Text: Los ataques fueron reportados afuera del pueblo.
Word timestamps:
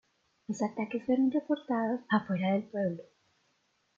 Los 0.47 0.63
ataques 0.63 1.05
fueron 1.05 1.29
reportados 1.29 1.99
afuera 2.09 2.53
del 2.53 2.63
pueblo. 2.63 3.03